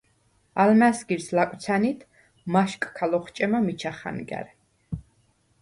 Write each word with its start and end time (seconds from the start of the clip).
ალმა̈სგირს 0.61 1.27
ლაკვცა̈ნიდ 1.35 1.99
მა̈შკქა 2.53 3.05
ლოხჭემა 3.11 3.59
მიჩა 3.65 3.91
ხანგა̈რ. 3.97 4.47